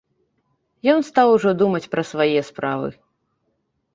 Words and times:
Ён 0.93 0.99
стаў 1.09 1.27
ужо 1.35 1.49
думаць 1.61 1.89
пра 1.93 2.03
свае 2.11 2.39
справы. 2.49 2.89